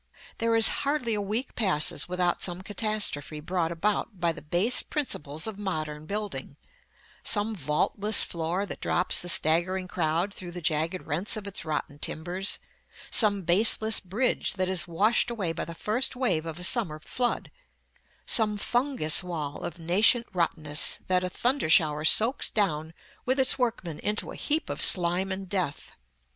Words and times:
There 0.39 0.55
is 0.55 0.67
hardly 0.81 1.13
a 1.13 1.21
week 1.21 1.53
passes 1.53 2.09
without 2.09 2.41
some 2.41 2.63
catastrophe 2.63 3.39
brought 3.39 3.71
about 3.71 4.19
by 4.19 4.31
the 4.31 4.41
base 4.41 4.81
principles 4.81 5.45
of 5.45 5.59
modern 5.59 6.07
building; 6.07 6.57
some 7.21 7.55
vaultless 7.55 8.23
floor 8.23 8.65
that 8.65 8.81
drops 8.81 9.19
the 9.19 9.29
staggering 9.29 9.87
crowd 9.87 10.33
through 10.33 10.53
the 10.53 10.59
jagged 10.59 11.05
rents 11.05 11.37
of 11.37 11.45
its 11.45 11.63
rotten 11.63 11.99
timbers; 11.99 12.57
some 13.11 13.43
baseless 13.43 13.99
bridge 13.99 14.53
that 14.53 14.69
is 14.69 14.87
washed 14.87 15.29
away 15.29 15.51
by 15.51 15.65
the 15.65 15.75
first 15.75 16.15
wave 16.15 16.47
of 16.47 16.57
a 16.57 16.63
summer 16.63 16.97
flood; 16.99 17.51
some 18.25 18.57
fungous 18.57 19.21
wall 19.21 19.63
of 19.63 19.77
nascent 19.77 20.25
rottenness 20.33 20.97
that 21.09 21.23
a 21.23 21.29
thunder 21.29 21.69
shower 21.69 22.03
soaks 22.03 22.49
down 22.49 22.95
with 23.23 23.39
its 23.39 23.59
workmen 23.59 23.99
into 23.99 24.31
a 24.31 24.35
heap 24.35 24.67
of 24.67 24.81
slime 24.81 25.31
and 25.31 25.47
death. 25.47 25.91